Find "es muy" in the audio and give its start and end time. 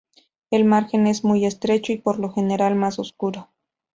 1.05-1.45